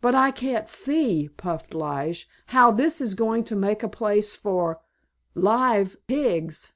"But 0.00 0.14
I 0.14 0.30
can't 0.30 0.68
see," 0.70 1.28
puffed 1.36 1.74
Lige, 1.74 2.28
"how 2.54 2.70
this 2.70 3.00
is 3.00 3.14
going 3.14 3.42
to 3.50 3.56
make 3.56 3.82
a 3.82 3.88
place 3.88 4.36
for 4.36 4.80
live 5.34 5.96
pigs. 6.06 6.72